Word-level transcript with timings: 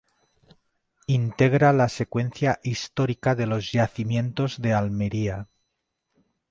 Integra 1.05 1.71
la 1.73 1.87
secuencia 1.87 2.59
histórica 2.63 3.35
de 3.35 3.45
los 3.45 3.71
yacimientos 3.71 4.59
de 4.59 4.73
Almería. 4.73 5.47